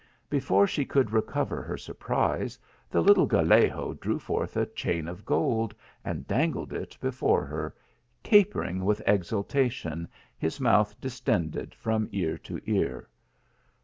Before 0.31 0.65
she 0.65 0.83
could 0.83 1.11
recover 1.11 1.61
her 1.61 1.77
surprise, 1.77 2.57
the 2.89 3.01
little 3.03 3.27
Gallego 3.27 3.93
drew 3.93 4.17
forth 4.17 4.57
a 4.57 4.65
chain 4.65 5.07
of 5.07 5.25
gold 5.27 5.75
and 6.03 6.25
dangled 6.27 6.73
it 6.73 6.97
before 6.99 7.45
her, 7.45 7.75
capering 8.23 8.83
with 8.83 9.03
exultation, 9.05 10.09
his 10.39 10.59
mouth 10.59 10.99
distended 10.99 11.75
from 11.75 12.09
ear 12.11 12.39
to 12.39 12.59
ear. 12.65 13.09